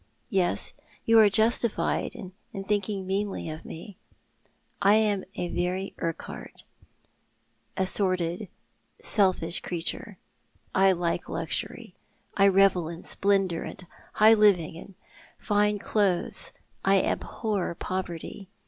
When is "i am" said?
4.81-5.23